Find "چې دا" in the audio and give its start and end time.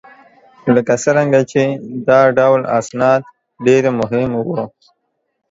1.51-2.21